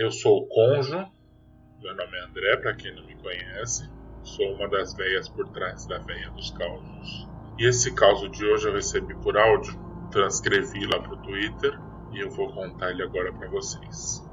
[0.00, 0.96] Eu sou o Conjo,
[1.82, 3.86] meu nome é André, para quem não me conhece.
[4.22, 7.28] Sou uma das veias por trás da veia dos causos.
[7.58, 9.78] E esse caso de hoje eu recebi por áudio,
[10.10, 11.78] transcrevi lá pro Twitter
[12.12, 14.26] e eu vou contar ele agora para vocês.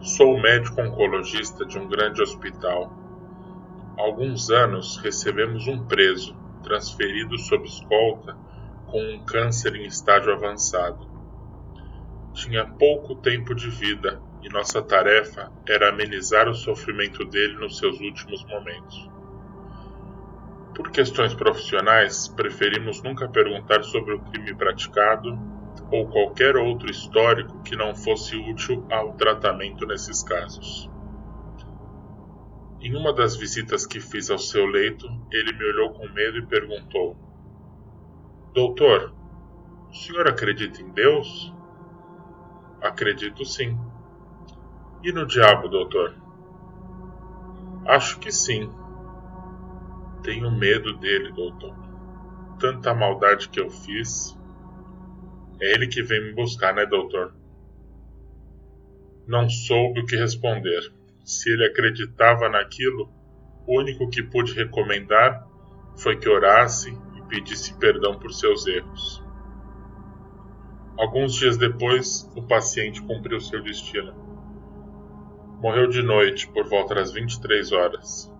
[0.00, 2.90] Sou médico oncologista de um grande hospital.
[3.98, 8.34] Há alguns anos recebemos um preso transferido sob escolta
[8.86, 11.13] com um câncer em estágio avançado
[12.34, 17.98] tinha pouco tempo de vida e nossa tarefa era amenizar o sofrimento dele nos seus
[18.00, 19.08] últimos momentos.
[20.74, 25.38] Por questões profissionais, preferimos nunca perguntar sobre o crime praticado
[25.90, 30.90] ou qualquer outro histórico que não fosse útil ao tratamento nesses casos.
[32.80, 36.46] Em uma das visitas que fiz ao seu leito, ele me olhou com medo e
[36.46, 37.16] perguntou:
[38.52, 39.14] Doutor,
[39.88, 41.54] o senhor acredita em Deus?
[42.84, 43.78] Acredito sim.
[45.02, 46.14] E no diabo, doutor?
[47.86, 48.70] Acho que sim.
[50.22, 51.74] Tenho medo dele, doutor.
[52.60, 54.38] Tanta maldade que eu fiz.
[55.62, 57.34] É ele que vem me buscar, né, doutor?
[59.26, 60.92] Não soube o que responder.
[61.24, 63.10] Se ele acreditava naquilo,
[63.66, 65.48] o único que pude recomendar
[65.96, 69.23] foi que orasse e pedisse perdão por seus erros.
[70.96, 74.14] Alguns dias depois, o paciente cumpriu seu destino.
[75.60, 78.32] Morreu de noite, por volta das 23 horas.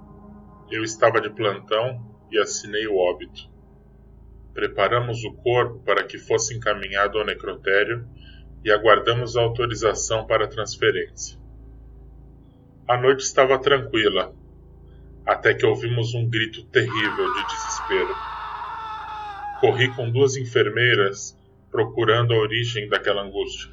[0.70, 3.50] Eu estava de plantão e assinei o óbito.
[4.52, 8.06] Preparamos o corpo para que fosse encaminhado ao necrotério
[8.64, 11.36] e aguardamos a autorização para a transferência.
[12.86, 14.32] A noite estava tranquila,
[15.26, 18.14] até que ouvimos um grito terrível de desespero.
[19.60, 21.36] Corri com duas enfermeiras
[21.74, 23.68] procurando a origem daquela angústia.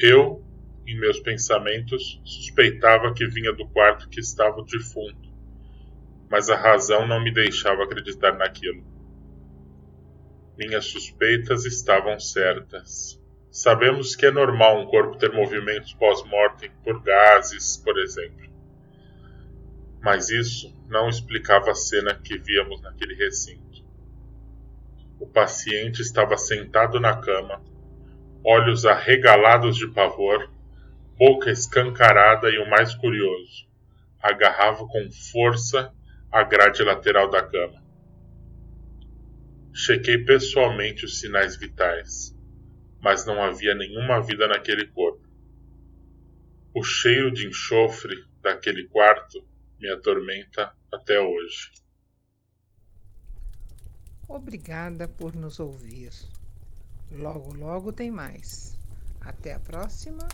[0.00, 0.42] Eu,
[0.86, 5.28] em meus pensamentos, suspeitava que vinha do quarto que estava o defunto,
[6.30, 8.82] mas a razão não me deixava acreditar naquilo.
[10.56, 13.22] Minhas suspeitas estavam certas.
[13.50, 18.48] Sabemos que é normal um corpo ter movimentos pós-mortem por gases, por exemplo.
[20.00, 23.67] Mas isso não explicava a cena que víamos naquele recinto.
[25.20, 27.60] O paciente estava sentado na cama,
[28.44, 30.48] olhos arregalados de pavor,
[31.16, 33.68] boca escancarada e o mais curioso,
[34.22, 35.92] agarrava com força
[36.30, 37.82] a grade lateral da cama.
[39.74, 42.36] Chequei pessoalmente os sinais vitais,
[43.00, 45.26] mas não havia nenhuma vida naquele corpo.
[46.74, 49.44] O cheiro de enxofre daquele quarto
[49.80, 51.72] me atormenta até hoje.
[54.28, 56.12] Obrigada por nos ouvir.
[57.10, 58.78] Logo, logo tem mais.
[59.20, 60.28] Até a próxima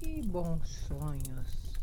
[0.00, 1.75] e bons sonhos.